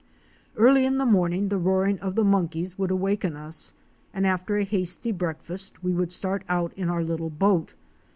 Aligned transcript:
Early 0.57 0.83
in 0.83 0.97
the 0.97 1.05
morning 1.05 1.49
the 1.49 1.59
roaring 1.59 1.99
of 1.99 2.15
the 2.15 2.23
monkeys 2.23 2.75
would 2.75 2.89
awaken 2.89 3.35
us, 3.37 3.75
and 4.15 4.25
after 4.25 4.57
a 4.57 4.63
hasty 4.63 5.11
breakfast 5.11 5.83
we 5.83 5.93
would 5.93 6.11
start 6.11 6.43
out 6.49 6.73
in 6.73 6.89
our 6.89 7.03
little 7.03 7.29
boat. 7.29 7.75